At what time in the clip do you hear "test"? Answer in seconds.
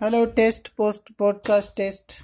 0.24-0.74, 1.74-2.22